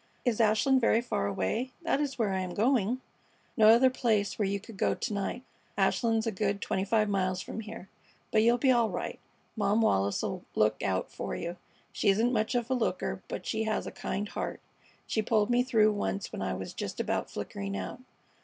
Is 0.25 0.41
Ashland 0.41 0.81
very 0.81 0.99
far 0.99 1.27
away? 1.27 1.73
That 1.83 2.01
is 2.01 2.17
where 2.17 2.33
I 2.33 2.39
am 2.39 2.55
going." 2.55 3.01
"No 3.55 3.69
other 3.69 3.91
place 3.91 4.39
where 4.39 4.47
you 4.47 4.59
could 4.59 4.75
go 4.75 4.95
to 4.95 5.13
night. 5.13 5.43
Ashland's 5.77 6.25
a 6.25 6.31
good 6.31 6.59
twenty 6.59 6.83
five 6.83 7.07
miles 7.07 7.39
from 7.41 7.59
here. 7.59 7.87
But 8.31 8.41
you'll 8.41 8.57
be 8.57 8.71
all 8.71 8.89
right. 8.89 9.19
Mom 9.55 9.79
Wallis 9.81 10.23
'll 10.23 10.41
look 10.55 10.81
out 10.81 11.11
for 11.11 11.35
you. 11.35 11.55
She 11.91 12.09
isn't 12.09 12.33
much 12.33 12.55
of 12.55 12.71
a 12.71 12.73
looker, 12.73 13.21
but 13.27 13.45
she 13.45 13.65
has 13.65 13.85
a 13.85 13.91
kind 13.91 14.27
heart. 14.29 14.59
She 15.05 15.21
pulled 15.21 15.51
me 15.51 15.61
through 15.61 15.91
once 15.93 16.33
when 16.33 16.41
I 16.41 16.55
was 16.55 16.73
just 16.73 16.99
about 16.99 17.29
flickering 17.29 17.77
out. 17.77 17.99